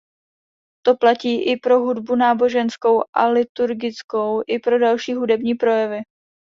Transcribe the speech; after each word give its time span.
To 0.85 0.95
platí 0.97 1.41
i 1.41 1.57
pro 1.57 1.79
hudbu 1.79 2.15
náboženskou 2.15 3.01
a 3.13 3.27
liturgickou 3.27 4.41
i 4.47 4.59
pro 4.59 4.79
další 4.79 5.13
hudební 5.13 5.55
projevy. 5.55 5.99